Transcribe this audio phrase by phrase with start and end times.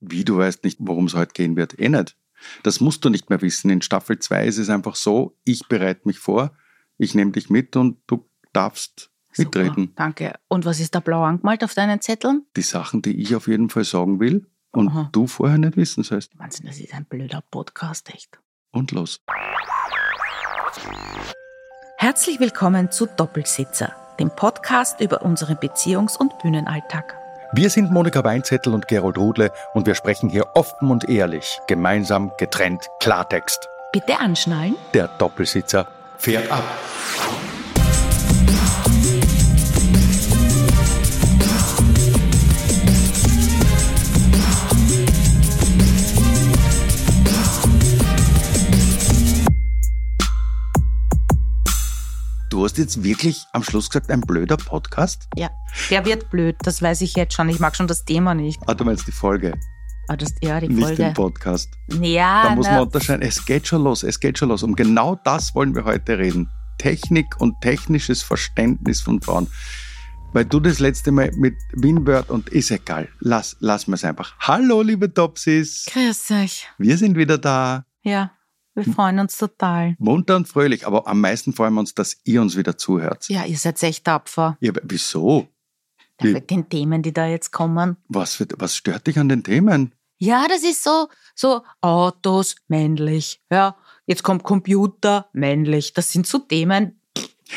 [0.00, 1.78] Wie, du weißt nicht, worum es heute gehen wird?
[1.78, 2.16] Eh nicht.
[2.62, 3.68] Das musst du nicht mehr wissen.
[3.70, 6.52] In Staffel 2 ist es einfach so, ich bereite mich vor,
[6.96, 9.92] ich nehme dich mit und du darfst Super, mitreden.
[9.96, 10.34] danke.
[10.46, 12.46] Und was ist da blau angemalt auf deinen Zetteln?
[12.56, 15.08] Die Sachen, die ich auf jeden Fall sagen will und Aha.
[15.12, 16.38] du vorher nicht wissen sollst.
[16.38, 18.38] Wahnsinn, das ist ein blöder Podcast, echt.
[18.70, 19.20] Und los.
[21.96, 27.16] Herzlich willkommen zu Doppelsitzer, dem Podcast über unseren Beziehungs- und Bühnenalltag.
[27.52, 32.30] Wir sind Monika Weinzettel und Gerold Rudle und wir sprechen hier offen und ehrlich, gemeinsam,
[32.36, 33.70] getrennt, Klartext.
[33.90, 34.76] Bitte anschnallen.
[34.92, 35.86] Der Doppelsitzer
[36.18, 36.62] fährt ab.
[52.58, 55.28] Du hast jetzt wirklich am Schluss gesagt, ein blöder Podcast?
[55.36, 55.48] Ja,
[55.90, 57.48] der wird blöd, das weiß ich jetzt schon.
[57.48, 58.58] Ich mag schon das Thema nicht.
[58.66, 59.54] Ah, du meinst die Folge,
[60.08, 61.04] Aber das, ja, die nicht Folge.
[61.04, 61.68] den Podcast.
[62.00, 63.22] Ja, Da muss na, man unterscheiden.
[63.22, 64.64] Es geht schon los, es geht schon los.
[64.64, 66.50] Um genau das wollen wir heute reden.
[66.78, 69.46] Technik und technisches Verständnis von Frauen.
[70.32, 73.08] Weil du das letzte Mal mit Winword und ist egal.
[73.20, 74.34] Lass, lass wir es einfach.
[74.40, 75.86] Hallo, liebe Topsis.
[75.92, 76.66] Grüß euch.
[76.76, 77.84] Wir sind wieder da.
[78.02, 78.32] Ja,
[78.78, 79.96] wir freuen uns total.
[79.98, 80.86] Munter und fröhlich.
[80.86, 83.28] Aber am meisten freuen wir uns, dass ihr uns wieder zuhört.
[83.28, 84.56] Ja, ihr seid echt tapfer.
[84.60, 85.48] Ja, wieso?
[86.20, 87.96] Ja, mit den Themen, die da jetzt kommen.
[88.08, 89.94] Was, für, was stört dich an den Themen?
[90.18, 93.40] Ja, das ist so, so Autos, männlich.
[93.50, 95.92] Ja, jetzt kommt Computer, männlich.
[95.92, 97.00] Das sind so Themen.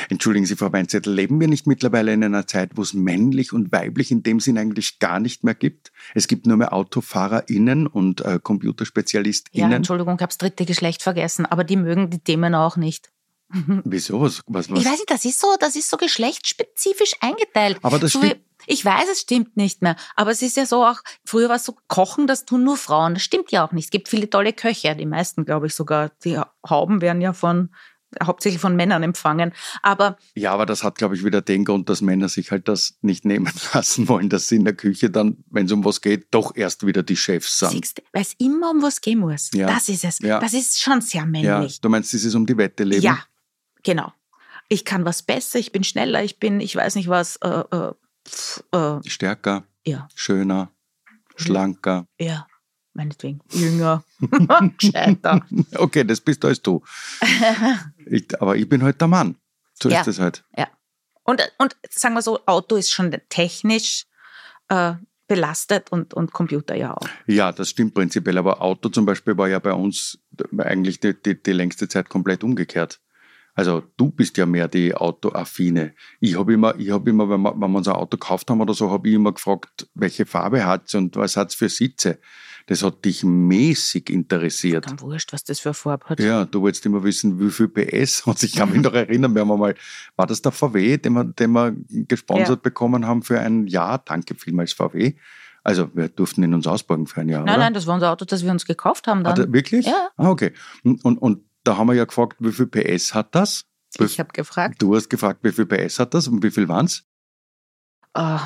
[0.09, 3.71] Entschuldigen Sie, Frau Weinzettel, leben wir nicht mittlerweile in einer Zeit, wo es männlich und
[3.71, 5.91] weiblich in dem Sinn eigentlich gar nicht mehr gibt?
[6.15, 9.71] Es gibt nur mehr AutofahrerInnen und äh, Ja, ComputerspezialistInnen.
[9.71, 13.11] Entschuldigung, ich habe das dritte Geschlecht vergessen, aber die mögen die Themen auch nicht.
[13.83, 14.21] Wieso?
[14.21, 14.67] Was, was?
[14.67, 17.79] Ich weiß nicht, das ist so, das ist so geschlechtsspezifisch eingeteilt.
[17.81, 18.41] Aber das so stimmt.
[18.65, 19.95] ich weiß, es stimmt nicht mehr.
[20.15, 23.13] Aber es ist ja so auch, früher war es so, Kochen, das tun nur Frauen.
[23.15, 23.85] Das stimmt ja auch nicht.
[23.85, 26.11] Es gibt viele tolle Köche, die meisten, glaube ich, sogar.
[26.23, 27.69] Die Hauben werden ja von,
[28.23, 29.53] hauptsächlich von Männern empfangen.
[29.81, 32.95] Aber Ja, aber das hat, glaube ich, wieder den Grund, dass Männer sich halt das
[33.01, 36.27] nicht nehmen lassen wollen, dass sie in der Küche dann, wenn es um was geht,
[36.31, 37.93] doch erst wieder die Chefs sind.
[38.11, 39.49] weil es immer um was gehen muss.
[39.53, 39.67] Ja.
[39.67, 40.19] Das ist es.
[40.19, 40.39] Ja.
[40.39, 41.79] Das ist schon sehr Ja, männlich.
[41.81, 43.03] du meinst, dieses um die Wette leben?
[43.03, 43.17] Ja,
[43.83, 44.11] genau.
[44.69, 47.91] Ich kann was besser, ich bin schneller, ich bin, ich weiß nicht was, äh, äh,
[48.77, 50.71] äh, Stärker, ja, schöner,
[51.35, 52.07] schlanker.
[52.19, 52.47] ja,
[52.93, 54.03] meinetwegen, jünger,
[54.77, 55.45] gescheiter.
[55.75, 56.81] Okay, das bist alles du.
[58.05, 59.35] Ich, aber ich bin halt der Mann.
[59.73, 60.01] So Ja.
[60.01, 60.43] ist es halt.
[61.23, 64.05] Und, und sagen wir so, Auto ist schon technisch
[64.69, 64.93] äh,
[65.27, 67.07] belastet und, und Computer ja auch.
[67.27, 68.37] Ja, das stimmt prinzipiell.
[68.37, 70.19] Aber Auto zum Beispiel war ja bei uns
[70.57, 72.99] eigentlich die, die, die längste Zeit komplett umgekehrt.
[73.53, 75.93] Also du bist ja mehr die Autoaffine.
[76.19, 78.61] Ich habe immer, ich habe immer, wenn wir, wenn wir uns ein Auto gekauft haben
[78.61, 82.19] oder so, habe ich immer gefragt, welche Farbe hat's und was hat's für Sitze.
[82.71, 84.87] Das hat dich mäßig interessiert.
[84.87, 86.19] Dann wurscht, was das für eine Farbe hat.
[86.21, 88.21] Ja, du wolltest immer wissen, wie viel PS.
[88.25, 89.75] Und ich kann mich noch erinnern, wir haben einmal,
[90.15, 91.75] war das der VW, den wir, den wir
[92.07, 93.97] gesponsert bekommen haben für ein Jahr?
[94.05, 95.15] Danke vielmals VW.
[95.63, 97.63] Also wir durften ihn uns ausborgen für ein Jahr, Nein, oder?
[97.65, 99.47] nein, das war unser Auto, das wir uns gekauft haben Ah, dann.
[99.47, 99.85] da, wirklich?
[99.85, 100.07] Ja.
[100.15, 100.53] Ah, okay.
[100.85, 103.65] Und, und, und da haben wir ja gefragt, wie viel PS hat das?
[103.99, 107.03] ich habe gefragt, Du hast gefragt, wie viel PS hat das und wie viel waren's?
[108.15, 108.39] äh, äh,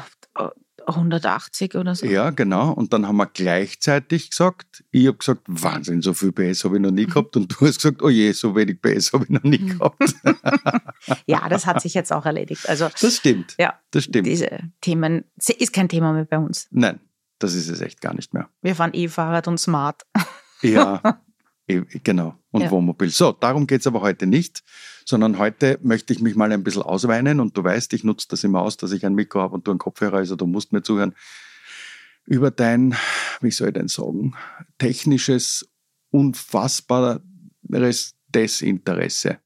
[0.88, 2.06] 180 oder so.
[2.06, 2.72] Ja, genau.
[2.74, 6.82] Und dann haben wir gleichzeitig gesagt, ich habe gesagt, Wahnsinn, so viel PS habe ich
[6.82, 7.36] noch nie gehabt.
[7.38, 9.78] Und du hast gesagt, oh je, so wenig PS habe ich noch nie Mhm.
[9.80, 10.16] gehabt.
[11.28, 12.68] Ja, das hat sich jetzt auch erledigt.
[12.68, 13.56] Also Das stimmt.
[13.60, 13.80] Ja.
[13.92, 14.26] Das stimmt.
[14.28, 14.50] diese
[14.82, 16.68] Themen ist kein Thema mehr bei uns.
[16.72, 17.00] Nein,
[17.40, 18.50] das ist es echt gar nicht mehr.
[18.62, 20.04] Wir fahren E-Fahrrad und Smart.
[20.62, 21.02] Ja,
[21.68, 22.36] genau.
[22.52, 22.72] Und Ja.
[22.72, 23.10] Wohnmobil.
[23.10, 24.64] So, darum geht's aber heute nicht,
[25.06, 28.44] sondern heute möchte ich mich mal ein bisschen ausweinen und du weißt, ich nutze das
[28.44, 30.84] immer aus, dass ich ein Mikro habe und du einen Kopfhörer, also du musst mir
[30.84, 31.16] zuhören,
[32.26, 32.96] über dein,
[33.42, 34.36] wie soll ich denn sagen,
[34.78, 35.68] technisches,
[36.12, 37.22] unfassbares
[38.30, 39.40] Desinteresse.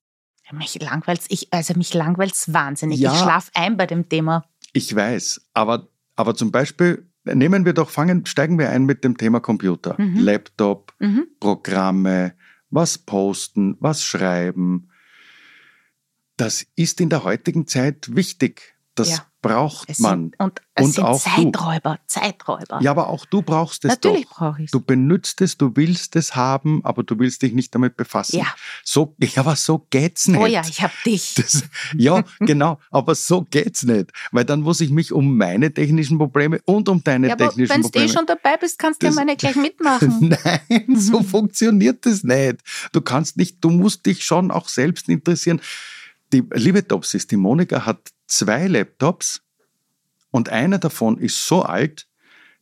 [0.51, 2.99] Mich langweilt's, ich, also mich langweilt's wahnsinnig.
[2.99, 3.13] Ja.
[3.13, 4.45] Ich schlaf ein bei dem Thema.
[4.73, 9.17] Ich weiß, aber, aber zum Beispiel, nehmen wir doch, fangen, steigen wir ein mit dem
[9.17, 10.19] Thema Computer, Mhm.
[10.19, 11.27] Laptop, Mhm.
[11.39, 12.33] Programme,
[12.69, 14.89] was posten, was schreiben.
[16.37, 18.75] Das ist in der heutigen Zeit wichtig.
[18.95, 19.25] Das Ja.
[19.41, 20.31] Braucht Es man.
[20.31, 21.29] sind, und es Und sind auch du.
[21.29, 22.79] Zeiträuber, Zeiträuber.
[22.81, 26.35] Ja, aber auch du brauchst es Natürlich brauche ich Du benutzt es, du willst es
[26.35, 28.37] haben, aber du willst dich nicht damit befassen.
[28.39, 28.47] Ja.
[28.83, 30.39] So, ja, aber so geht's nicht.
[30.39, 31.35] Oh ja, ich habe dich.
[31.39, 31.63] Das,
[31.95, 34.11] ja, genau, aber so geht's nicht.
[34.31, 37.73] Weil dann muss ich mich um meine technischen Probleme und um deine ja, aber technischen
[37.75, 38.13] wenn du eh Probleme.
[38.13, 40.37] schon dabei bist, kannst du ja meine gleich mitmachen.
[40.69, 42.57] Nein, so funktioniert das nicht.
[42.91, 45.61] Du kannst nicht, du musst dich schon auch selbst interessieren.
[46.33, 49.41] Die liebe Topsis, die Monika hat zwei Laptops
[50.31, 52.07] und einer davon ist so alt,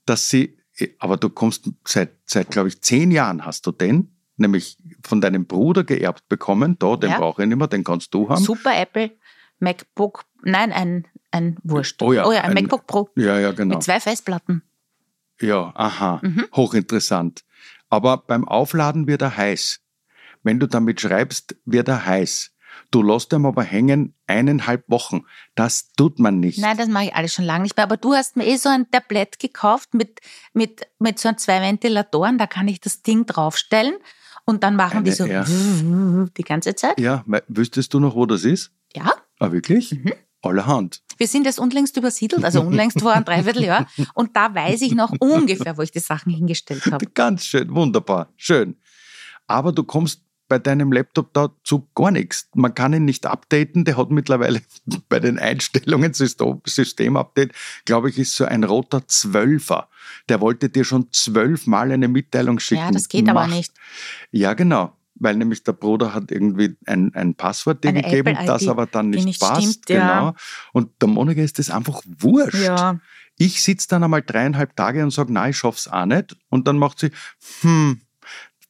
[0.06, 0.58] dass sie
[1.00, 5.46] aber du kommst seit, seit glaube ich, zehn Jahren hast du den, nämlich von deinem
[5.48, 6.78] Bruder geerbt bekommen.
[6.78, 7.18] Da, den Ja.
[7.18, 8.44] brauche ich nicht mehr, den kannst du haben.
[8.44, 9.12] Super Apple,
[9.60, 12.00] MacBook, nein, ein, ein Wurscht.
[12.04, 13.76] Oh ja, ein, ein- MacBook Pro Ja, ja, genau.
[13.76, 14.62] mit zwei Festplatten.
[15.42, 16.46] Ja, aha, Mhm.
[16.56, 17.44] hochinteressant.
[17.90, 19.80] Aber beim Aufladen wird er heiß.
[20.44, 22.52] Wenn du damit schreibst, wird er heiß.
[22.92, 25.26] Du lässt ihn aber hängen eineinhalb Wochen.
[25.56, 26.60] Das tut man nicht.
[26.60, 27.84] Nein, das mache ich alles schon lange nicht mehr.
[27.84, 30.20] Aber du hast mir eh so ein Tablett gekauft mit,
[30.54, 32.38] mit, mit so zwei Ventilatoren.
[32.38, 33.96] Da kann ich das Ding draufstellen
[34.46, 36.26] und dann machen die Eine- so ja.
[36.38, 37.00] die ganze Zeit.
[37.00, 38.72] Ja, wüsstest du noch, wo das ist?
[38.96, 39.92] Ja, Ah, wirklich?
[39.92, 40.14] Mhm.
[40.42, 41.02] Allerhand.
[41.18, 43.88] wir sind jetzt unlängst übersiedelt, also unlängst vor einem Dreivierteljahr.
[44.14, 47.06] Und da weiß ich noch ungefähr, wo ich die Sachen hingestellt habe.
[47.08, 48.78] Ganz schön, wunderbar, schön.
[49.48, 52.50] Aber du kommst bei deinem Laptop da zu gar nichts.
[52.56, 53.86] Man kann ihn nicht updaten.
[53.86, 54.62] Der hat mittlerweile
[55.10, 57.52] bei den Einstellungen, System- Systemupdate,
[57.86, 59.90] glaube ich, ist so ein roter Zwölfer.
[60.30, 62.82] Der wollte dir schon zwölfmal eine Mitteilung schicken.
[62.82, 63.74] Ja, das geht aber Mach- nicht.
[64.32, 64.94] Ja, genau.
[65.20, 69.10] Weil nämlich der Bruder hat irgendwie ein, ein Passwort dir Eine gegeben, das aber dann
[69.10, 69.62] nicht, nicht passt.
[69.64, 70.20] stimmt, ja.
[70.20, 70.36] genau.
[70.74, 72.54] Und der Monika ist das einfach wurscht.
[72.64, 73.00] Ja,
[73.38, 76.38] Ich sitze dann einmal dreieinhalb Tage und sage, nein, ich schaff's auch nicht.
[76.50, 77.10] Und dann macht sie,
[77.62, 78.00] hm,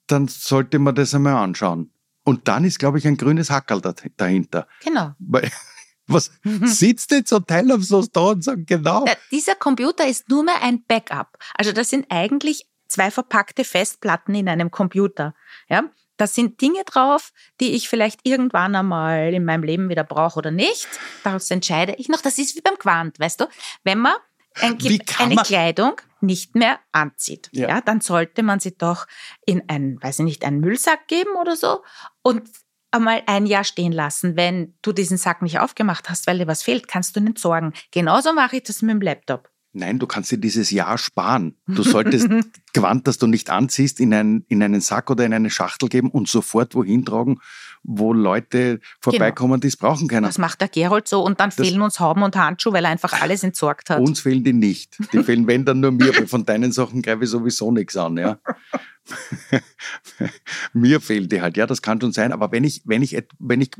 [0.07, 1.91] dann sollte man das einmal anschauen.
[2.23, 4.67] Und dann ist, glaube ich, ein grünes Hackerl da, dahinter.
[4.83, 5.11] genau.
[5.19, 5.49] Weil,
[6.07, 9.05] was sitzt jetzt so teilnahmslos da und sagt, genau.
[9.05, 11.37] Äh, Dieser Computer ist nur mehr ein Backup.
[11.55, 15.35] Also das sind eigentlich zwei verpackte Festplatten in einem Computer.
[15.69, 15.83] Ja,
[16.15, 20.51] da sind Dinge drauf, die ich vielleicht irgendwann einmal in meinem Leben wieder brauche oder
[20.51, 20.87] nicht.
[21.23, 22.21] Daraus entscheide ich noch.
[22.21, 23.45] Das ist wie beim Quant, weißt du?
[23.83, 24.13] Wenn man
[24.61, 24.77] ein,
[25.19, 27.67] eine man- Kleidung nicht mehr anzieht, Ja.
[27.69, 27.81] ja.
[27.81, 29.07] dann sollte man sie doch
[29.45, 31.83] in einen, weiß ich nicht, einen Müllsack geben oder so
[32.21, 32.49] und
[32.91, 34.35] einmal ein Jahr stehen lassen.
[34.37, 37.73] Wenn du diesen Sack nicht aufgemacht hast, weil dir was fehlt, kannst du ihn entsorgen.
[37.91, 39.49] Genauso mache ich das mit dem Laptop.
[39.73, 41.55] Nein, du kannst dir dieses Jahr sparen.
[41.67, 42.27] Du solltest
[42.73, 46.09] Gewand, das du nicht anziehst, in einen, in einen Sack oder in eine Schachtel geben
[46.09, 47.39] und sofort wohin tragen,
[47.83, 50.25] wo Leute vorbeikommen, die es brauchen können.
[50.25, 53.21] Das macht der Gerold so und dann fehlen uns Hauben und Handschuhe, weil er einfach
[53.21, 53.99] alles entsorgt hat.
[53.99, 54.97] Uns fehlen die nicht.
[55.13, 58.17] Die fehlen, wenn, dann nur mir, weil von deinen Sachen greife ich sowieso nichts an,
[58.17, 58.39] ja.
[60.73, 63.61] mir fehlen die halt, ja, das kann schon sein, aber wenn ich, wenn ich, wenn
[63.61, 63.71] ich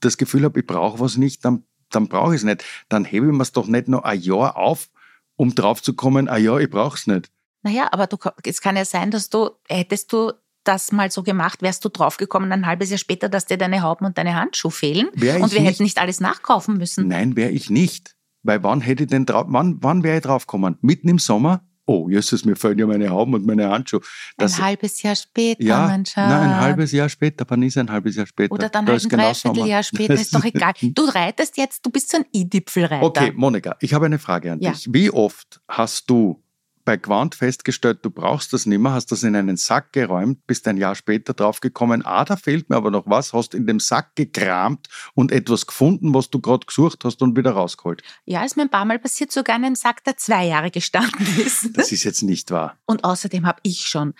[0.00, 2.64] das Gefühl habe, ich brauche was nicht, dann, dann brauche ich es nicht.
[2.88, 4.88] Dann hebe ich mir es doch nicht noch ein Jahr auf,
[5.36, 7.30] um drauf zu kommen, ah ja, ich brauche es nicht.
[7.62, 10.32] Naja, aber du, es kann ja sein, dass du, hättest du
[10.64, 14.04] das mal so gemacht, wärst du draufgekommen ein halbes Jahr später, dass dir deine Hauben
[14.06, 17.08] und deine Handschuhe fehlen und wir nicht- hätten nicht alles nachkaufen müssen.
[17.08, 18.16] Nein, wäre ich nicht.
[18.42, 20.76] Weil wann hätte ich denn drauf, wann, wann wäre ich draufgekommen?
[20.80, 21.64] Mitten im Sommer?
[21.88, 24.00] Oh, Jesus, mir fehlen ja meine Hauben und meine Handschuhe.
[24.36, 26.28] Das, ein halbes Jahr später, ja, mein Schatz.
[26.28, 28.52] nein, ein halbes Jahr später, aber nicht ein halbes Jahr später.
[28.52, 29.18] Oder dann Da halt ist ein.
[29.18, 30.72] Dreivierteljahr später, ist doch egal.
[30.82, 33.02] Du reitest jetzt, du bist so ein I-Dipfelreiter.
[33.04, 34.72] Okay, Monika, ich habe eine Frage an Ja.
[34.72, 34.88] dich.
[34.92, 36.42] Wie oft hast du
[36.86, 40.66] bei Quant festgestellt, du brauchst das nicht mehr, hast das in einen Sack geräumt, bist
[40.68, 44.14] ein Jahr später draufgekommen, ah, da fehlt mir aber noch was, hast in dem Sack
[44.14, 48.02] gekramt und etwas gefunden, was du gerade gesucht hast und wieder rausgeholt.
[48.24, 51.26] Ja, ist mir ein paar Mal passiert, sogar in einem Sack, der zwei Jahre gestanden
[51.44, 51.76] ist.
[51.76, 52.78] Das ist jetzt nicht wahr.
[52.86, 54.14] Und außerdem habe ich schon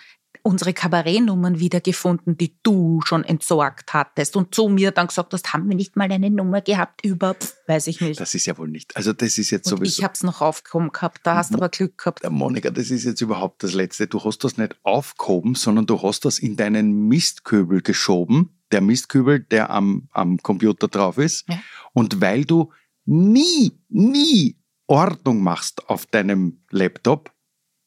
[0.47, 5.67] unsere Kabarettnummern wiedergefunden, die du schon entsorgt hattest und zu mir dann gesagt hast, haben
[5.67, 8.19] wir nicht mal eine Nummer gehabt über, pf, weiß ich nicht.
[8.19, 8.95] Das ist ja wohl nicht.
[8.95, 10.03] Also das ist jetzt und ich sowieso.
[10.03, 12.27] habe es noch aufgehoben gehabt, da hast du aber Glück gehabt.
[12.29, 14.07] Monika, das ist jetzt überhaupt das Letzte.
[14.07, 18.57] Du hast das nicht aufgehoben, sondern du hast das in deinen Mistkübel geschoben.
[18.71, 21.47] Der Mistkübel, der am, am Computer drauf ist.
[21.49, 21.59] Ja.
[21.93, 22.71] Und weil du
[23.05, 24.57] nie, nie
[24.87, 27.33] Ordnung machst auf deinem Laptop,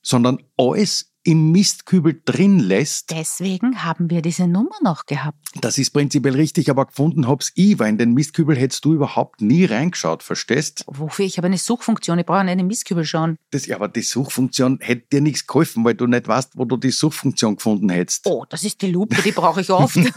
[0.03, 5.39] sondern alles im Mistkübel drin lässt, Deswegen haben wir diese Nummer noch gehabt.
[5.61, 9.41] das ist prinzipiell richtig, aber gefunden hab's ich, weil in den Mistkübel hättest du überhaupt
[9.41, 10.85] nie reingeschaut, verstehst?
[10.89, 11.25] Wofür?
[11.25, 13.37] Ich habe eine Suchfunktion, ich brauche einen Mistkübel schauen.
[13.53, 16.77] Das, ja, aber die Suchfunktion hätte dir nichts geholfen, weil du nicht weißt, wo du
[16.77, 18.27] die Suchfunktion gefunden hättest.
[18.27, 19.97] Oh, das ist die Lupe, die brauche ich oft.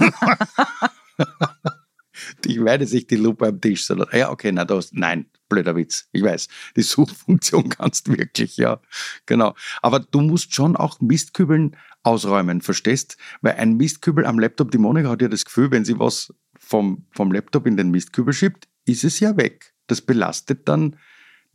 [2.46, 5.75] Ich meine nicht die Lupe am Tisch, sondern, ja, okay, na, du hast, nein, blöder
[5.75, 6.07] Witz.
[6.12, 8.79] Ich weiß, die Suchfunktion kannst wirklich, ja,
[9.25, 9.53] genau.
[9.81, 13.17] Aber du musst schon auch Mistkübeln ausräumen, verstehst?
[13.41, 17.05] Weil ein Mistkübel am Laptop, die Monika hat ja das Gefühl, wenn sie was vom,
[17.12, 19.74] vom Laptop in den Mistkübel schiebt, ist es ja weg.
[19.88, 20.98] Das belastet dann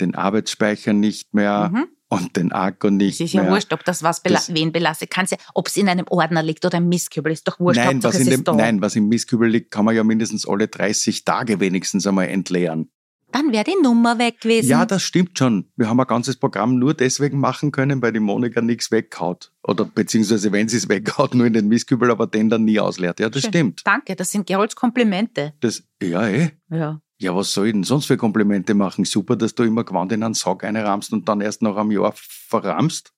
[0.00, 1.88] den Arbeitsspeicher nicht mehr Mhm.
[2.09, 3.50] und den Akku nicht Es ist ja mehr.
[3.52, 5.11] wurscht, ob das was bela Das- wen belastet.
[5.11, 7.78] Kannst ja, ob es in einem Ordner liegt oder im Mistkübel, ist doch wurscht.
[7.78, 10.69] Nein Hauptsache, was, in dem, nein, was im Mistkübel liegt, kann man ja mindestens alle
[10.69, 12.90] 30 Tage wenigstens einmal entleeren.
[13.31, 14.69] Dann wäre die Nummer weg gewesen.
[14.69, 15.71] Ja, das stimmt schon.
[15.77, 19.53] Wir haben ein ganzes Programm nur deswegen machen können, weil die Monika nichts weghaut.
[19.63, 23.21] Oder beziehungsweise wenn sie es weghaut, nur in den Mistkübel, aber den dann nie ausleert.
[23.21, 23.51] Ja, das Schön.
[23.51, 23.83] stimmt.
[23.87, 25.53] Danke, das sind Gerolds Komplimente.
[25.61, 26.51] Das, ja, eh.
[26.71, 27.01] Ja.
[27.21, 29.05] Ja, was soll ich denn sonst für Komplimente machen?
[29.05, 32.13] Super, dass du immer gewandt in einen Sack einrammst und dann erst nach einem Jahr
[32.15, 33.13] verrammst.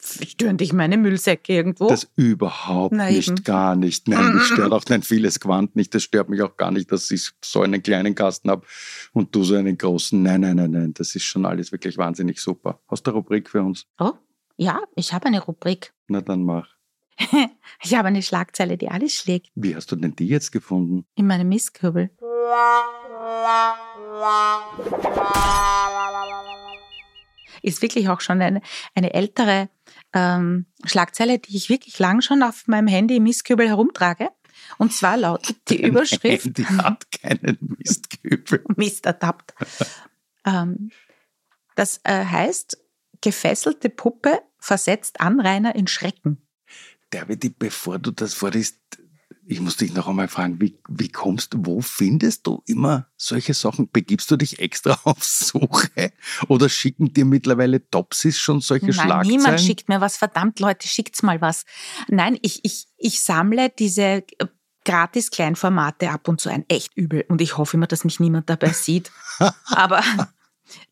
[0.00, 1.86] Stören dich meine Müllsäcke irgendwo?
[1.88, 3.44] Das überhaupt Na nicht, eben.
[3.44, 4.08] gar nicht.
[4.08, 5.94] Nein, mich stört auch dein vieles Gewand nicht.
[5.94, 8.66] Das stört mich auch gar nicht, dass ich so einen kleinen Kasten habe
[9.12, 10.20] und du so einen großen.
[10.22, 10.94] Nein, nein, nein, nein.
[10.94, 12.80] Das ist schon alles wirklich wahnsinnig super.
[12.88, 13.86] Hast du eine Rubrik für uns?
[13.98, 14.12] oh,
[14.56, 15.92] ja, ich habe eine Rubrik.
[16.08, 16.68] Na dann mach.
[17.82, 19.48] Ich habe eine Schlagzeile, die alles schlägt.
[19.54, 21.04] Wie hast du denn die jetzt gefunden?
[21.14, 22.10] In meinem Mistkübel.
[27.62, 28.60] Ist wirklich auch schon eine,
[28.94, 29.68] eine ältere
[30.12, 34.30] ähm, Schlagzeile, die ich wirklich lang schon auf meinem Handy im Mistkübel herumtrage.
[34.78, 38.64] Und zwar lautet die Überschrift Die hat keinen Mistkübel.
[38.76, 39.54] Mist ertappt.
[40.44, 40.90] ähm,
[41.74, 42.78] das äh, heißt,
[43.20, 46.46] gefesselte Puppe versetzt Anrainer in Schrecken.
[47.10, 48.78] David, bevor du das vorliest,
[49.48, 53.54] ich muss dich noch einmal fragen, wie, wie kommst du, wo findest du immer solche
[53.54, 53.88] Sachen?
[53.90, 56.12] Begibst du dich extra auf Suche?
[56.48, 59.28] Oder schicken dir mittlerweile Topsis schon solche Nein, Schlagzeilen?
[59.28, 60.16] niemand schickt mir was.
[60.16, 61.64] Verdammt, Leute, schickt's mal was.
[62.08, 64.24] Nein, ich, ich, ich sammle diese äh,
[64.84, 66.64] gratis Kleinformate ab und zu ein.
[66.68, 67.24] Echt übel.
[67.28, 69.10] Und ich hoffe immer, dass mich niemand dabei sieht.
[69.66, 70.02] Aber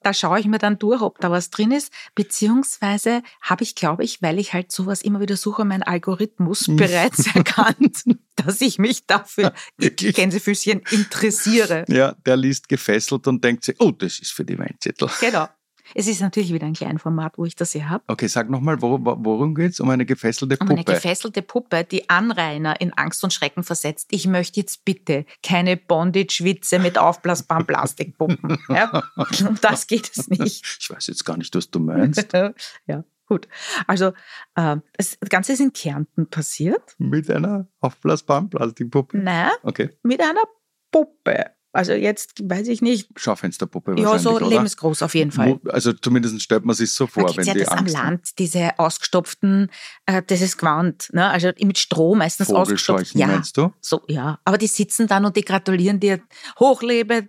[0.03, 1.93] da schaue ich mir dann durch, ob da was drin ist.
[2.15, 6.77] Beziehungsweise habe ich, glaube ich, weil ich halt sowas immer wieder suche, mein Algorithmus Hm.
[6.77, 8.05] bereits erkannt,
[8.37, 10.15] dass ich mich dafür, Wirklich?
[10.15, 11.85] Gänsefüßchen, interessiere.
[11.89, 15.09] Ja, der liest gefesselt und denkt sich, oh, das ist für die Weinzettel.
[15.21, 15.49] Genau.
[15.95, 18.03] Es ist natürlich wieder ein Kleinformat, wo ich das hier habe.
[18.09, 19.81] Okay, sag nochmal, wo, wo- worum geht's?
[19.81, 20.73] Um eine gefesselte Um Puppe.
[20.81, 24.09] eine gefesselte Puppe, die Anrainer in Angst und Schrecken versetzt.
[24.11, 28.59] Ich möchte jetzt bitte keine Bondage-Witze mit aufblasbaren Plastikpuppen.
[28.69, 29.03] Ja?
[29.49, 30.65] Um das geht es nicht.
[30.81, 32.33] ich weiß jetzt gar nicht, was du meinst.
[32.87, 33.49] ja, gut.
[33.87, 34.09] Also,
[34.55, 36.95] äh, das Ganze ist in Kärnten passiert.
[36.99, 39.19] Mit einer aufblasbaren Plastikpuppe.
[39.19, 40.43] Nein, Okay, mit einer
[40.91, 41.47] Puppe.
[41.75, 43.09] Also jetzt weiß ich nicht.
[43.17, 44.47] Schaufensterpuppe Ja, so oder?
[44.47, 45.59] lebensgroß auf jeden Fall.
[45.69, 48.79] Also zumindest stellt man sich so vor, wenn ja die das am Angst Land, diese
[48.79, 49.71] ausgestopften,
[50.07, 51.29] äh, das ist Gewand, ne?
[51.29, 53.15] also mit Stroh meistens ausgestopft.
[53.17, 53.73] Ja, meinst du?
[53.81, 54.39] so, ja.
[54.45, 56.21] Aber die sitzen dann und die gratulieren dir
[56.61, 57.29] hochlebe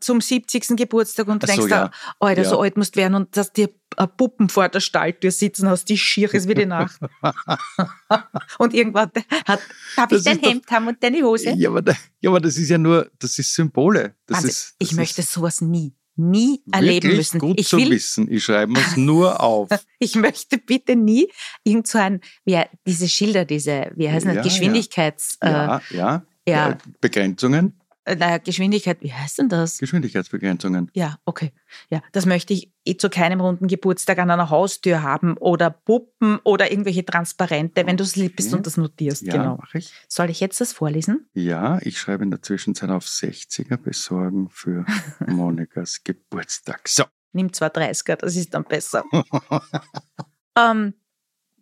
[0.00, 0.76] zum 70.
[0.76, 1.88] Geburtstag und du Ach so, denkst, ja.
[1.88, 2.48] da, Alter, Ja.
[2.48, 3.68] so alt musst werden und dass dir
[4.16, 6.98] Puppen vor der Stalltür sitzen hast, die schier ist wie die Nacht.
[8.58, 9.10] und irgendwann
[9.46, 9.60] hat,
[9.96, 11.50] darf ich dein ist doch- Hemd haben und deine Hose?
[11.50, 14.14] Ja aber, da, ja, aber das ist ja nur, das ist Symbole.
[14.26, 14.50] Das Wahnsinn.
[14.50, 17.38] ist, ich das möchte ist sowas nie, nie erleben müssen.
[17.40, 18.30] gut ich zu will wissen.
[18.30, 19.68] Ich schreibe es nur auf.
[19.98, 21.28] Ich möchte bitte nie
[21.62, 26.16] irgend so ein, wie, diese Schilder, diese, wie heißen Ja, das, Geschwindigkeits, ja, ja.
[26.46, 26.70] äh, ja.
[26.70, 27.79] Äh, Begrenzungen,
[28.10, 29.78] äh, naja, Geschwindigkeit, wie heißt denn das?
[29.78, 30.90] Geschwindigkeitsbegrenzungen.
[30.94, 31.52] Ja, okay.
[31.88, 36.38] Ja, das möchte ich eh zu keinem runden Geburtstag an einer Haustür haben oder Puppen
[36.44, 38.56] oder irgendwelche Transparente, wenn du es lieb bist Okay.
[38.56, 39.22] und das notierst.
[39.22, 39.56] Ja, Genau.
[39.56, 39.92] mache ich.
[40.08, 41.28] Soll ich jetzt das vorlesen?
[41.34, 44.84] Ja, ich schreibe in der Zwischenzeit auf 60er besorgen für
[45.26, 46.88] Monikas Geburtstag.
[46.88, 47.04] So.
[47.32, 49.04] Nimm zwar 30er, das ist dann besser.
[50.58, 50.94] ähm,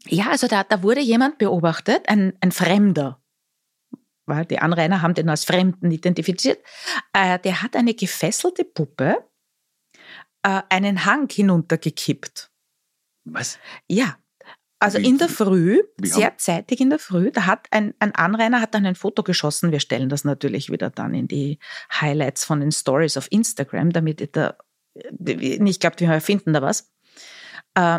[0.06, 3.20] ja, also da, da wurde jemand beobachtet, ein, ein Fremder.
[4.28, 6.62] Weil die Anrainer haben den als Fremden identifiziert.
[7.12, 9.24] Äh, der hat eine gefesselte Puppe
[10.42, 12.50] äh, einen Hang hinuntergekippt.
[13.24, 13.58] Was?
[13.88, 14.18] Ja.
[14.80, 18.60] Also Wie- in der Früh, sehr zeitig in der Früh, da hat ein, ein Anrainer
[18.60, 19.72] hat dann ein Foto geschossen.
[19.72, 21.58] Wir stellen das natürlich wieder dann in die
[21.90, 24.56] Highlights von den Stories auf Instagram, damit ihr da
[24.94, 26.92] äh, nicht glaubt, wir erfinden da was.
[27.74, 27.98] Äh,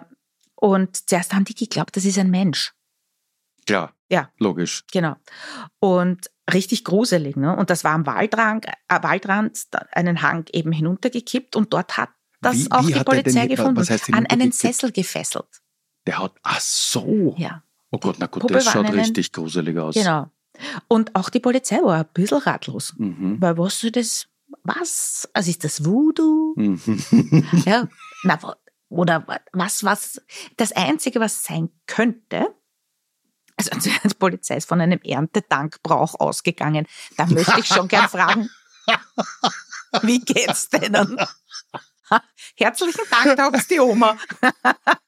[0.56, 2.74] Und zuerst haben die geglaubt, das ist ein Mensch.
[3.66, 3.94] Klar.
[4.10, 4.30] Ja.
[4.40, 4.86] Logisch.
[4.92, 5.16] Genau.
[5.80, 7.36] Und richtig gruselig.
[7.36, 7.56] Ne?
[7.56, 8.72] Und das war am Waldrand, äh,
[9.04, 9.60] Waldrand
[9.92, 12.10] einen Hang eben hinuntergekippt und dort hat
[12.42, 14.14] das Wie- auch wie die denn Polizei hin- gefunden.
[14.14, 14.52] An einen?
[14.52, 15.62] Sessel gefesselt.
[16.08, 17.36] Der hat, ach so.
[17.38, 17.64] Ja.
[17.92, 19.94] Oh Gott, na gut, Puppe das schaut einen- richtig gruselig aus.
[19.96, 20.30] Genau.
[20.88, 22.94] Und auch die Polizei war ein bisschen ratlos.
[22.98, 23.38] Mhm.
[23.42, 24.28] Weil was soll das,
[24.64, 25.30] was?
[25.34, 26.54] Also ist das Voodoo?
[26.58, 26.80] Mhm.
[27.66, 27.88] Ja.
[28.24, 28.40] Na,
[28.90, 30.22] oder wa- was, was,
[30.58, 32.48] das Einzige, was sein könnte,
[33.60, 36.88] also die Polizei ist von einem Erntedankbrauch ausgegangen.
[37.18, 38.50] Da möchte ich schon gern fragen,
[40.02, 41.18] wie geht's denen?
[42.56, 44.18] Herzlichen Dank, da hab's die Oma.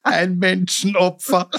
[0.03, 1.49] Ein Menschenopfer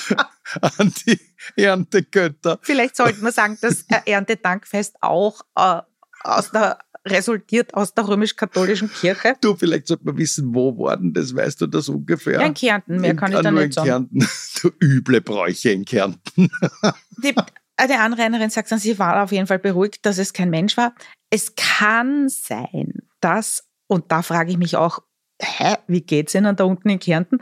[0.60, 1.18] an die
[1.56, 2.58] Erntegötter.
[2.62, 5.80] Vielleicht sollten wir sagen, dass Erntedankfest auch äh,
[6.22, 9.34] aus der, resultiert aus der römisch-katholischen Kirche.
[9.40, 12.40] Du, vielleicht sollte man wissen, wo worden das, weißt du das ungefähr?
[12.40, 13.88] Ja, in Kärnten, mehr In- kann ich ah, da nur nicht in sagen.
[13.88, 14.28] Kärnten.
[14.62, 16.48] Du üble Bräuche in Kärnten.
[17.24, 17.34] Die,
[17.76, 20.94] eine Anrainerin sagt dann, sie war auf jeden Fall beruhigt, dass es kein Mensch war.
[21.30, 25.00] Es kann sein, dass, und da frage ich mich auch,
[25.40, 27.38] hä, wie geht's Ihnen da unten in Kärnten?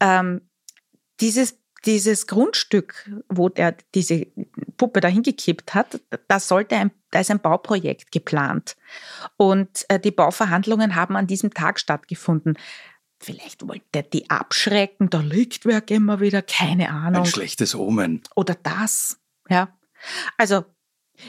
[0.00, 0.40] Ähm,
[1.20, 4.26] dieses, dieses Grundstück, wo der, diese,
[4.78, 8.76] Puppe da hingekippt hat, da sollte ein, da ist ein Bauprojekt geplant.
[9.36, 12.56] Und äh, die Bauverhandlungen haben an diesem Tag stattgefunden.
[13.20, 17.22] Vielleicht wollte er die abschrecken, da liegt wer immer wieder, keine Ahnung.
[17.22, 18.22] Ein schlechtes Omen.
[18.36, 19.18] Oder das,
[19.48, 19.76] ja.
[20.36, 20.64] Also,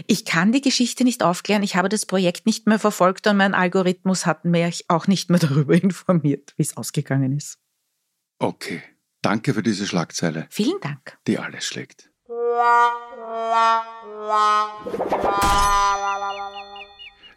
[0.05, 1.63] ich kann die Geschichte nicht aufklären.
[1.63, 5.39] Ich habe das Projekt nicht mehr verfolgt und mein Algorithmus hat mich auch nicht mehr
[5.39, 7.57] darüber informiert, wie es ausgegangen ist.
[8.37, 8.83] Okay.
[9.21, 10.47] Danke für diese Schlagzeile.
[10.49, 11.17] Vielen Dank.
[11.27, 12.09] Die alles schlägt.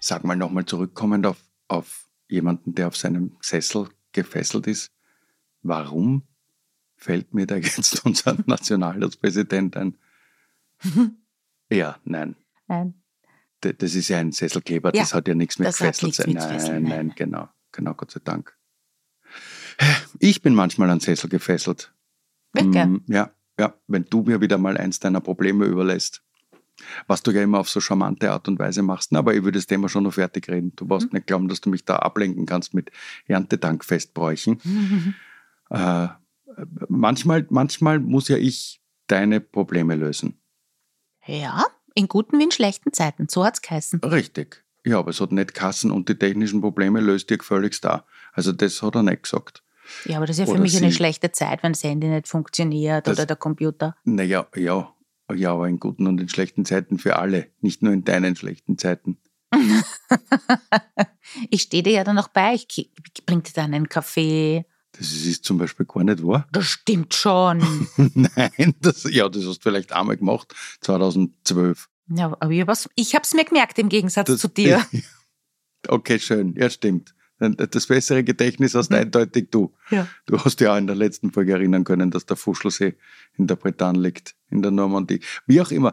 [0.00, 4.92] Sag mal nochmal zurückkommend auf, auf jemanden, der auf seinem Sessel gefesselt ist.
[5.62, 6.26] Warum
[6.96, 9.98] fällt mir da jetzt unser Nationalratspräsident ein?
[11.70, 12.36] ja, nein.
[12.66, 12.94] Nein.
[13.60, 16.32] Das ist ja ein Sesselkleber, das Ja, hat ja nichts mit das gefesselt sein.
[16.32, 17.12] Nein, nein, nein.
[17.14, 17.48] genau.
[17.70, 18.56] Genau, Gott sei Dank.
[20.18, 21.92] Ich bin manchmal an Sessel gefesselt.
[22.52, 22.84] Wirklich?
[22.84, 26.22] Mm, Ja, ja, wenn du mir wieder mal eins deiner Probleme überlässt.
[27.06, 29.12] Was du ja immer auf so charmante Art und Weise machst.
[29.12, 30.72] Na, aber ich würde das Thema schon noch fertig reden.
[30.74, 32.90] Du brauchst nicht glauben, dass du mich da ablenken kannst mit
[33.26, 35.14] Erntedankfestbräuchen.
[35.70, 36.08] Äh,
[36.88, 40.38] manchmal, manchmal muss ja ich deine Probleme lösen.
[41.26, 41.64] Ja,
[41.94, 43.26] in guten wie in schlechten Zeiten.
[43.30, 44.00] So hat's geheißen.
[44.00, 44.64] Richtig.
[44.84, 48.04] Ja, aber es hat nicht Kassen und die technischen Probleme löst dir völlig da.
[48.32, 49.62] Also das hat er nicht gesagt.
[50.04, 50.96] Ja, aber das ist ja für Oder mich eine sie.
[50.96, 53.94] schlechte Zeit, wenn das Handy nicht funktioniert Das- oder der Computer.
[54.04, 54.92] Naja, ja,
[55.34, 58.78] ja, aber in guten und in schlechten Zeiten für alle, nicht nur in deinen schlechten
[58.78, 59.18] Zeiten.
[61.50, 62.54] Ich stehe dir ja dann noch bei.
[62.54, 62.90] Ich ki-
[63.26, 64.66] bring dir dann einen Kaffee.
[64.92, 66.46] Das ist, zum Beispiel gar nicht wahr.
[66.52, 67.58] Das stimmt schon.
[67.96, 71.88] Nein, das, ja, das hast du vielleicht einmal gemacht, 2012.
[72.08, 74.84] ja, aber ich habe es mir gemerkt im Gegensatz Das, zu dir.
[75.88, 77.12] Okay, schön, ja, stimmt.
[77.50, 79.74] Das bessere Gedächtnis hast eindeutig du.
[79.90, 80.06] Ja.
[80.26, 82.94] Du hast ja auch in der letzten Folge erinnern können, dass der Fuschelsee
[83.36, 85.20] in der Bretagne liegt, in der Normandie.
[85.46, 85.92] Wie auch immer.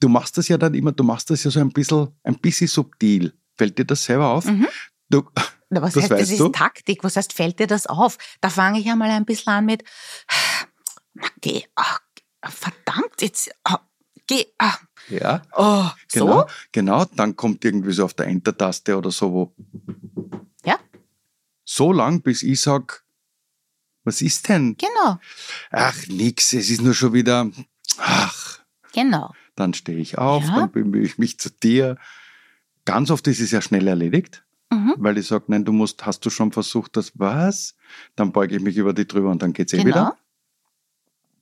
[0.00, 2.68] Du machst das ja dann immer, du machst das ja so ein bisschen, ein bisschen
[2.68, 3.34] subtil.
[3.54, 4.44] Fällt dir das selber auf?
[4.46, 4.66] Mhm.
[5.08, 5.22] Du,
[5.70, 6.48] Na, was Das heißt, das ist du?
[6.48, 7.02] Taktik?
[7.04, 8.18] Was heißt, fällt dir das auf?
[8.40, 9.84] Da fange ich ja mal ein bisschen an mit,
[11.40, 12.00] geh, ach,
[12.42, 13.80] verdammt, jetzt, ah,
[14.26, 14.76] geh, ah,
[15.08, 16.46] ja, oh, genau, so?
[16.72, 17.04] genau.
[17.04, 19.54] Dann kommt irgendwie so auf der Enter-Taste oder so, wo
[21.76, 23.04] so lang, bis ich sag,
[24.04, 24.76] was ist denn?
[24.78, 25.18] genau,
[25.70, 27.50] Ach, nix, es ist nur schon wieder,
[27.98, 28.60] ach,
[28.92, 29.34] genau.
[29.56, 30.56] dann stehe ich auf, Ja.
[30.60, 31.96] dann bemühe ich mich zu dir.
[32.84, 34.94] Ganz oft ist es ja schnell erledigt, Mhm.
[34.98, 37.74] weil ich sage, nein, du musst, hast du schon versucht, das was?
[38.14, 40.16] Dann beuge ich mich über die drüber und dann geht's eh Genau, wieder.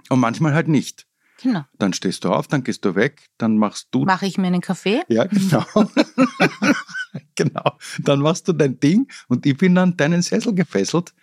[0.09, 1.07] Und manchmal halt nicht.
[1.43, 1.65] genau.
[1.79, 4.61] Dann stehst du auf, dann gehst du weg, dann machst du Mache ich mir einen
[4.63, 5.03] Kaffee?
[5.09, 5.65] Ja, genau.
[7.35, 7.79] genau.
[7.99, 11.15] Dann machst du dein Ding und ich bin an deinen Sessel gefesselt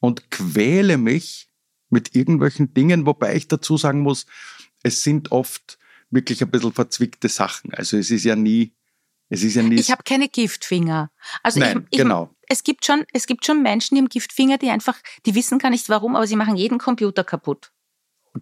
[0.00, 1.48] und quäle mich
[1.88, 4.26] mit irgendwelchen Dingen, wobei ich dazu sagen muss,
[4.82, 5.78] es sind oft
[6.10, 7.74] wirklich ein bisschen verzwickte Sachen.
[7.74, 8.72] Also es ist ja nie,
[9.28, 9.76] es ist ja nie.
[9.76, 11.10] Ich habe keine Giftfinger.
[11.42, 12.34] Also Nein, ich, ich, genau.
[12.48, 15.70] es gibt schon, es gibt schon Menschen, die haben Giftfinger, die einfach, die wissen gar
[15.70, 17.72] nicht warum, aber sie machen jeden Computer kaputt.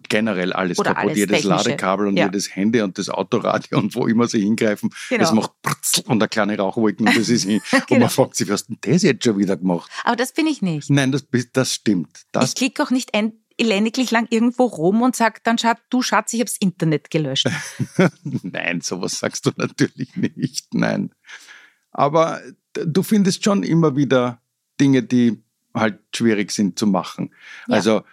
[0.07, 1.69] Generell alles Oder kaputt, alles jedes Technische.
[1.69, 2.25] Ladekabel und Ja.
[2.25, 4.91] jedes Handy und das Autoradio und wo immer sie hingreifen.
[5.09, 5.23] Genau.
[5.23, 7.59] Es macht Prutzel und eine kleine Rauchwolken und das ist hin.
[7.73, 8.01] Und Genau.
[8.01, 9.89] man fragt sich, was hat denn das jetzt schon wieder gemacht?
[10.03, 10.89] Aber das bin ich nicht.
[10.89, 12.25] Nein, das, das stimmt.
[12.31, 16.01] Das ich klicke auch nicht ein, elendiglich lang irgendwo rum und sage dann, Schatz, du
[16.01, 17.47] Schatz, ich habe das Internet gelöscht.
[18.23, 20.73] Nein, sowas sagst du natürlich nicht.
[20.73, 21.11] Nein.
[21.91, 22.41] Aber
[22.73, 24.41] du findest schon immer wieder
[24.79, 27.33] Dinge, die halt schwierig sind zu machen.
[27.67, 27.75] Ja.
[27.75, 28.03] Also,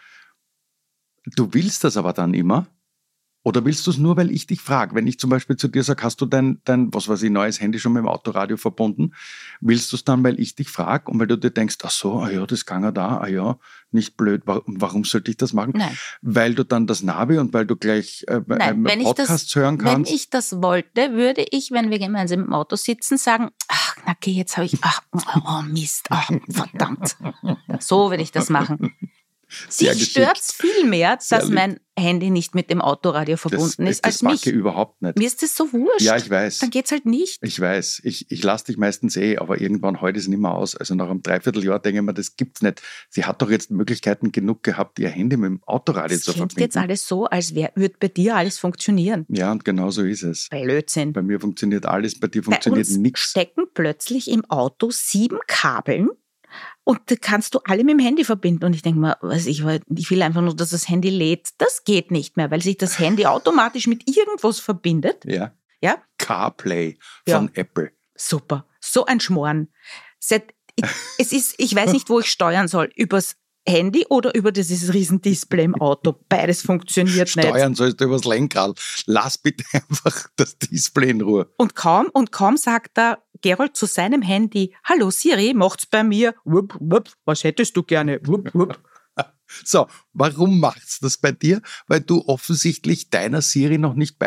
[1.34, 2.66] du willst das aber dann immer.
[3.46, 4.96] Oder willst du es nur, weil ich dich frage?
[4.96, 7.60] Wenn ich zum Beispiel zu dir sage, hast du dein, dein, was weiß ich, neues
[7.60, 9.14] Handy schon mit dem Autoradio verbunden?
[9.60, 12.18] Willst du es dann, weil ich dich frage und weil du dir denkst, ach so,
[12.18, 13.56] ah ja, das kann er da, ah ja,
[13.92, 15.74] nicht blöd, warum, warum sollte ich das machen?
[15.76, 15.96] Nein.
[16.22, 19.78] Weil du dann das Navi und weil du gleich äh, Nein, wenn ich, das, hören
[19.78, 20.12] wenn kannst.
[20.12, 24.32] ich das wollte, würde ich, wenn wir gemeinsam im Auto sitzen, sagen, ach, na geh,
[24.32, 27.16] jetzt habe ich, ach, oh Mist, ach, verdammt.
[27.78, 28.92] So würde ich das machen.
[29.68, 30.24] Sehr Dich geschickt.
[30.26, 34.22] stört's viel mehr, dass mein Handy nicht mit dem Autoradio verbunden das, ist, als das
[34.22, 34.46] mag mich.
[34.46, 35.16] ich überhaupt nicht.
[35.16, 36.02] Mir ist das so wurscht.
[36.02, 36.58] Ja, ich weiß.
[36.58, 37.38] Dann geht's halt nicht.
[37.42, 38.02] Ich weiß.
[38.04, 40.76] Ich, ich lasse dich meistens eh, aber irgendwann heute ist nicht mehr aus.
[40.76, 42.82] Also nach einem Dreivierteljahr denke ich mir, das gibt's nicht.
[43.08, 46.60] Sie hat doch jetzt Möglichkeiten genug gehabt, ihr Handy mit dem Autoradio Das zu verbinden.
[46.60, 49.24] jetzt alles so, als würde bei dir alles funktionieren.
[49.28, 50.48] ja, und genau so ist es.
[50.50, 51.12] Blödsinn.
[51.12, 53.20] Bei mir funktioniert alles, bei dir funktioniert nichts.
[53.20, 56.10] stecken plötzlich im Auto sieben Kabeln
[56.86, 58.64] und da kannst du alle mit dem Handy verbinden.
[58.64, 61.48] Und ich denke mal, was ich, will- ich will einfach nur, dass das Handy lädt.
[61.58, 65.24] Das geht nicht mehr, weil sich das Handy automatisch mit irgendwas verbindet.
[65.26, 65.52] Ja.
[65.82, 66.96] Ja, CarPlay
[67.26, 67.36] Ja.
[67.38, 67.90] von Apple.
[68.14, 68.66] super.
[68.80, 69.68] So ein Schmoren.
[70.20, 70.84] Seit, ich,
[71.18, 72.90] es ist, ich weiß nicht, wo ich steuern soll.
[72.94, 73.36] Übers
[73.68, 76.14] Handy oder über dieses riesen Display im Auto.
[76.28, 77.46] Beides funktioniert nicht.
[77.48, 78.78] Steuern sollst du übers Lenkrad.
[79.06, 81.52] Lass bitte einfach das Display in Ruhe.
[81.58, 86.34] Und kaum, und kaum sagt er Gerold zu seinem Handy, Hallo Siri, macht's bei mir.
[86.44, 88.20] Wupp, wupp, was hättest du gerne?
[88.24, 88.80] Wupp, wupp.
[89.64, 91.62] So, warum macht's das bei dir?
[91.86, 94.18] Weil du offensichtlich deiner Siri noch nicht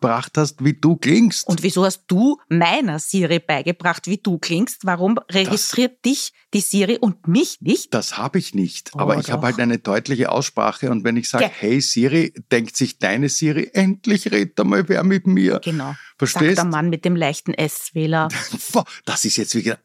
[0.00, 1.46] beigebracht hast, wie du klingst.
[1.46, 4.84] Und wieso hast du meiner Siri beigebracht, wie du klingst?
[4.84, 7.92] Warum registriert dich die Siri und mich nicht?
[7.94, 8.90] Das habe ich nicht.
[8.94, 12.32] Aber Oh, ich habe halt eine deutliche Aussprache und wenn ich sage, Ge- hey Siri,
[12.50, 15.60] denkt sich deine Siri, endlich redet einmal wer mit mir.
[15.62, 15.88] Genau.
[15.90, 15.98] Sagt
[16.32, 16.58] Verstehst?
[16.58, 17.54] der Mann mit dem leichten.
[18.72, 19.78] Boah, Das ist jetzt wieder,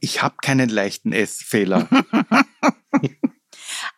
[0.00, 1.88] ich habe keinen leichten S-Fehler.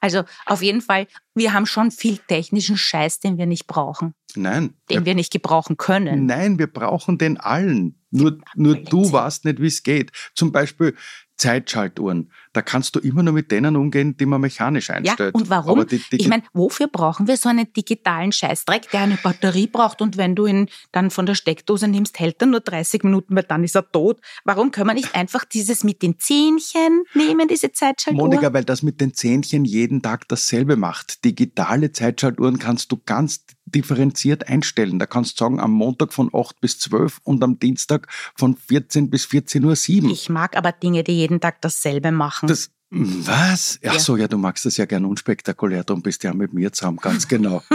[0.00, 4.74] Also auf jeden Fall, wir haben schon viel technischen Scheiß, den wir nicht brauchen, Nein.
[4.90, 6.26] den wir nicht gebrauchen können.
[6.26, 7.98] Nein, wir brauchen den allen.
[8.10, 10.12] Nur, nur du weißt nicht, wie es geht.
[10.34, 10.94] Zum Beispiel
[11.36, 12.30] Zeitschaltuhren.
[12.52, 15.34] Da kannst du immer nur mit denen umgehen, die man mechanisch Ja, einstellt.
[15.34, 15.86] und warum?
[15.86, 20.02] Die, die, ich meine, wofür brauchen wir so einen digitalen Scheißdreck, der eine Batterie braucht
[20.02, 23.44] und wenn du ihn dann von der Steckdose nimmst, hält er nur 30 Minuten, weil
[23.44, 24.20] dann ist er tot.
[24.44, 28.22] Warum können wir nicht einfach dieses mit den Zähnchen nehmen, diese Zeitschaltuhr?
[28.22, 31.24] Monika, weil das mit den Zähnchen jeden Tag dasselbe macht.
[31.24, 34.98] Digitale Zeitschaltuhren kannst du ganz differenziert einstellen.
[34.98, 39.10] Da kannst du sagen, am Montag von 8 bis 12 und am Dienstag von 14
[39.10, 40.10] bis 14.07 Uhr.
[40.10, 42.41] ich mag aber Dinge, die jeden Tag dasselbe machen.
[42.42, 43.78] Das, was?
[43.86, 43.98] Ach Ja.
[43.98, 46.98] so, ja, du magst das ja gern unspektakulär, darum bist du ja mit mir zusammen,
[46.98, 47.62] ganz genau.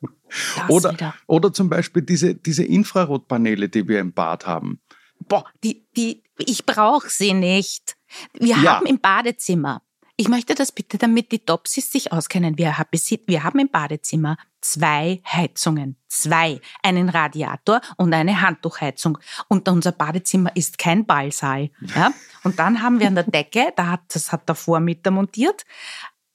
[0.68, 1.14] Oder, wieder.
[1.26, 4.80] oder zum Beispiel diese, diese Infrarotpaneele, die wir im Bad haben.
[5.28, 7.96] Boah, die, die, ich brauche sie nicht.
[8.34, 8.76] Wir Ja.
[8.76, 9.82] haben im Badezimmer.
[10.16, 12.58] Ich möchte das bitte, damit die Topsis sich auskennen.
[12.58, 12.88] Wir, haben-
[13.26, 14.36] wir haben im Badezimmer
[14.72, 15.96] zwei Heizungen.
[16.08, 16.60] Zwei.
[16.82, 19.18] Einen Radiator und eine Handtuchheizung.
[19.48, 21.70] Und unser Badezimmer ist kein Ballsaal.
[21.94, 22.12] Ja?
[22.44, 25.64] Und dann haben wir an der Decke, da hat, das hat der Vormieter montiert,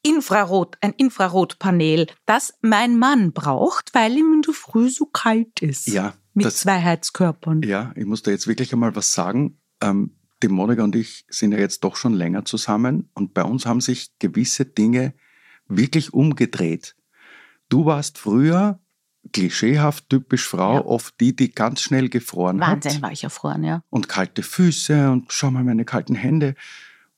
[0.03, 5.87] Infrarot, ein Infrarotpanel, das mein Mann braucht, weil ihm in der Früh so kalt ist.
[5.87, 7.61] Ja, Mit das- zwei Heizkörpern.
[7.61, 9.59] Ja, ich muss da jetzt wirklich einmal was sagen.
[9.81, 13.67] Ähm, die Monika und ich sind ja jetzt doch schon länger zusammen und bei uns
[13.67, 15.13] haben sich gewisse Dinge
[15.67, 16.95] wirklich umgedreht.
[17.71, 18.79] Du warst früher
[19.33, 20.85] klischeehaft typisch Frau, Ja.
[20.85, 23.83] oft die, die ganz schnell gefroren Wahnsinn hat war ich erfroren, ja.
[23.89, 26.55] und kalte Füße und schau mal meine kalten Hände.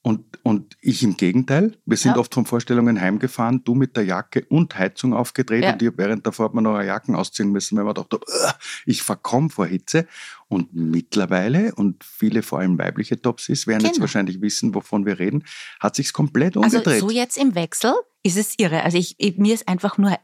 [0.05, 1.77] Und, und ich im Gegenteil.
[1.85, 2.17] Wir sind Ja.
[2.17, 5.71] oft von Vorstellungen heimgefahren, du mit der Jacke und Heizung aufgedreht Ja.
[5.71, 8.53] und ich während davor hat man noch eine Jacken ausziehen müssen, weil man dachte, "Ugh,
[8.85, 10.05] ich verkomme vor Hitze.
[10.49, 14.01] Und mittlerweile, und viele vor allem weibliche Topsis werden jetzt Genau.
[14.03, 15.45] wahrscheinlich wissen, wovon wir reden,
[15.79, 16.99] hat sich's komplett Also umgedreht.
[16.99, 18.83] so jetzt im Wechsel ist es irre.
[18.83, 20.17] Also ich, ich, mir ist einfach nur,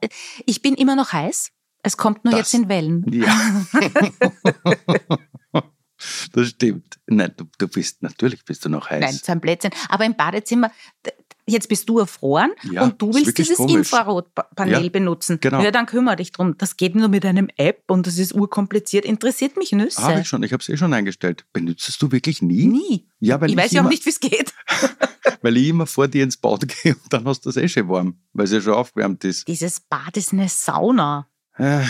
[0.46, 1.52] ich bin immer noch heiß.
[1.84, 3.06] Es kommt nur Das- jetzt in Wellen.
[3.14, 3.64] ja.
[6.34, 7.00] das stimmt.
[7.08, 9.02] Nein, du, du bist, natürlich bist du noch heiß.
[9.02, 9.72] Nein, so ein Blödsinn.
[9.90, 10.72] Aber im Badezimmer,
[11.46, 13.76] jetzt bist du erfroren Ja, und du willst dieses komisch.
[13.76, 15.40] Infrarotpanel Ja, benutzen.
[15.42, 15.62] genau.
[15.62, 16.56] Ja, dann kümmere dich drum.
[16.58, 19.04] Das geht nur mit einem App und das ist urkompliziert.
[19.06, 20.02] Interessiert mich Nüsse.
[20.02, 21.46] Habe ich schon, ich habe es eh schon eingestellt.
[21.54, 22.66] Benützest du wirklich nie?
[22.68, 23.08] Nie.
[23.20, 24.54] Ja, weil ich weiß ja auch nicht, wie es geht.
[25.42, 27.88] Weil ich immer vor dir ins Bad gehe und dann hast du es eh schon
[27.88, 29.48] warm, weil es ja schon aufgewärmt ist.
[29.48, 31.28] Dieses Bad ist eine Sauna.
[31.56, 31.82] Äh,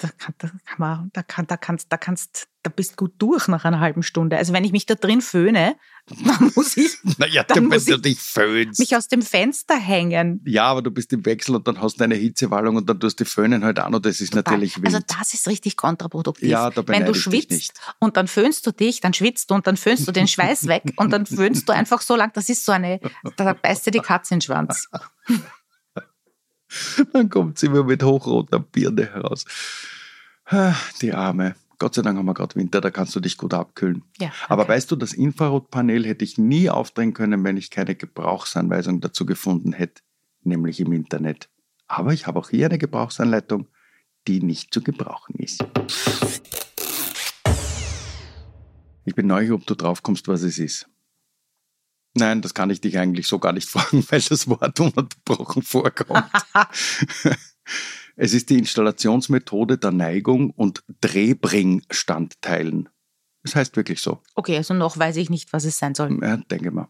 [0.00, 3.48] Da, kann, da, kann man, da, kann, da, kannst, da kannst, da bist gut durch
[3.48, 4.36] nach einer halben Stunde.
[4.36, 5.74] Also wenn ich mich da drin föhne,
[6.24, 8.78] dann muss ich naja, Dann wenn muss du ich dich föhnst.
[8.78, 10.40] mich aus dem Fenster hängen.
[10.46, 13.18] Ja, aber du bist im Wechsel und dann hast du eine Hitzewallung und dann tust
[13.18, 14.86] du die Föhnen halt an und das ist natürlich wild.
[14.86, 16.48] Also das ist richtig kontraproduktiv.
[16.48, 17.72] Ja, da Wenn du schwitzt nicht.
[17.98, 20.84] und dann föhnst du dich, dann schwitzt du und dann föhnst du den Schweiß weg
[20.94, 22.30] und dann föhnst du einfach so lang.
[22.34, 23.00] Das ist so eine,
[23.36, 24.88] da beißt dir die Katze in den Schwanz.
[27.12, 29.44] Dann kommt sie immer mit hochroter Birne heraus.
[30.46, 31.54] Ah, Die Arme.
[31.80, 34.02] Gott sei Dank haben wir gerade Winter, da kannst du dich gut abkühlen.
[34.18, 34.72] Ja, Aber okay.
[34.72, 39.72] weißt du, das Infrarotpanel hätte ich nie aufdrehen können, wenn ich keine Gebrauchsanweisung dazu gefunden
[39.72, 40.02] hätte,
[40.42, 41.48] nämlich im Internet.
[41.86, 43.68] Aber ich habe auch hier eine Gebrauchsanleitung,
[44.26, 45.64] die nicht zu gebrauchen ist.
[49.04, 50.88] Ich bin neugierig, ob du drauf kommst, was es ist.
[52.14, 56.30] Nein, das kann ich dich eigentlich so gar nicht fragen, weil das Wort ununterbrochen vorkommt.
[58.16, 62.88] es ist die Installationsmethode der Neigung und Drehbringstandteilen.
[63.42, 64.20] Das heißt wirklich so.
[64.34, 66.18] Okay, also noch weiß ich nicht, was es sein soll.
[66.22, 66.88] Ja, denke mal.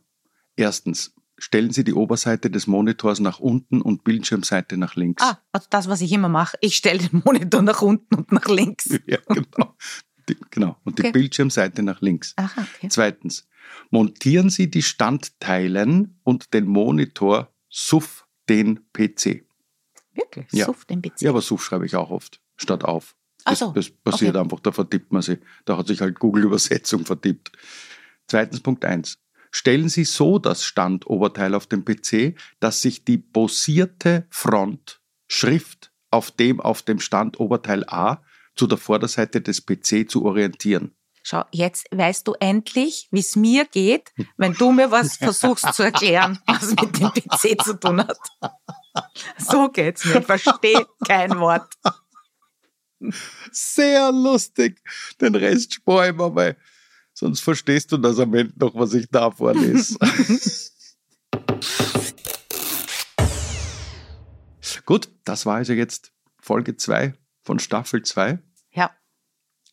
[0.56, 5.22] Erstens, stellen Sie die Oberseite des Monitors nach unten und Bildschirmseite nach links.
[5.22, 6.56] Ah, also das, was ich immer mache.
[6.60, 8.88] Ich stelle den Monitor nach unten und nach links.
[9.06, 9.74] Ja, genau.
[10.28, 10.76] Die, genau.
[10.84, 11.12] Und die Okay.
[11.12, 12.34] Bildschirmseite nach links.
[12.36, 12.88] Aha, okay.
[12.90, 13.48] Zweitens,
[13.90, 19.44] montieren Sie die Standteilen und den Monitor SUF den PC.
[20.14, 20.46] Wirklich?
[20.52, 20.66] Ja.
[20.66, 21.20] Suff den PC.
[21.22, 23.14] Ja, aber SUF schreibe ich auch oft, statt auf.
[23.44, 24.44] Ach Das, so, das passiert okay.
[24.44, 25.38] einfach, da vertippt man sich.
[25.64, 27.52] Da hat sich halt Google Übersetzung vertippt.
[28.26, 29.18] Zweitens Punkt eins:
[29.50, 36.60] stellen Sie so das Standoberteil auf dem PC, dass sich die posierte Frontschrift auf dem
[36.60, 38.22] auf dem Standoberteil A
[38.58, 40.94] zu der Vorderseite des PC zu orientieren.
[41.22, 45.82] Schau, jetzt weißt du endlich, wie es mir geht, wenn du mir was versuchst zu
[45.82, 48.18] erklären, was mit dem PC zu tun hat.
[49.36, 50.20] So geht's mir.
[50.20, 51.72] Ich verstehe kein Wort.
[53.52, 54.82] Sehr lustig.
[55.20, 56.56] Den Rest spare ich mir, weil
[57.12, 59.98] sonst verstehst du das am Ende noch, was ich da vorlese.
[64.86, 68.38] Gut, das war also jetzt Folge 2 von Staffel 2.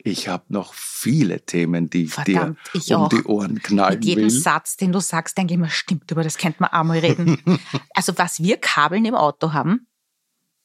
[0.08, 3.10] Ich habe noch viele Themen, die ich Verdammt, dir ich um auch.
[3.10, 4.30] die Ohren knallen Mit jedem will.
[4.30, 7.42] Satz, den du sagst, denke ich mir, stimmt, über das könnte man auch mal reden.
[7.96, 9.88] also was wir Kabeln im Auto haben,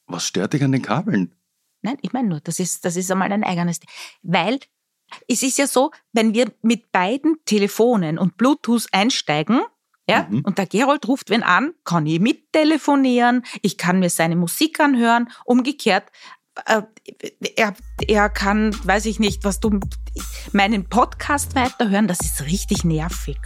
[0.05, 1.33] Was stört dich an den Kabeln?
[1.81, 3.79] Nein, ich meine nur, das ist, das ist einmal ein eigenes.
[4.21, 4.59] Weil
[5.27, 9.61] es ist ja so, wenn wir mit beiden Telefonen und Bluetooth einsteigen,
[10.07, 10.41] ja, Mhm.
[10.45, 15.29] und der Gerold ruft wen an, kann ich mittelefonieren, ich kann mir seine Musik anhören,
[15.45, 16.11] umgekehrt,
[16.65, 17.75] er,
[18.07, 19.79] er kann, weiß ich nicht, was du,
[20.51, 23.37] meinen Podcast weiterhören, das ist richtig nervig.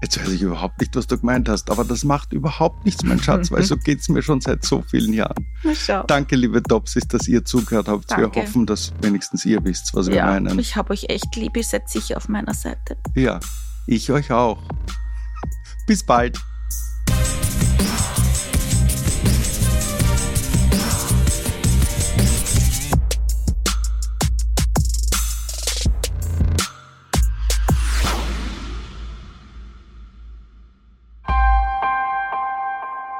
[0.00, 3.20] Jetzt weiß ich überhaupt nicht, was du gemeint hast, aber das macht überhaupt nichts, mein
[3.20, 5.44] Schatz, weil so geht's mir schon seit so vielen Jahren.
[6.06, 8.08] Danke, liebe Topsis, dass ihr zugehört habt.
[8.10, 8.42] Wir Danke.
[8.42, 10.56] hoffen, dass wenigstens ihr wisst, was wir Ja, meinen.
[10.60, 12.96] ich habe euch echt lieb, ihr seid sicher auf meiner Seite.
[13.16, 13.40] Ja,
[13.88, 14.62] ich euch auch.
[15.88, 16.38] Bis bald.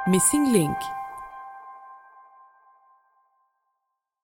[0.09, 0.79] Missing Link